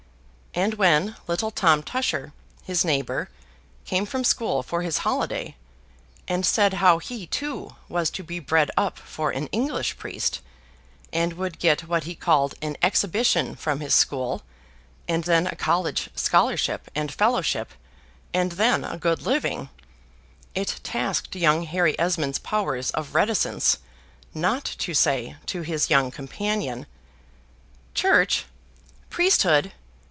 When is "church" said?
27.93-28.43